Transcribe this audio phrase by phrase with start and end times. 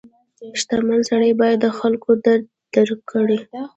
[0.59, 3.39] •شتمن سړی باید د خلکو درد درک کړي.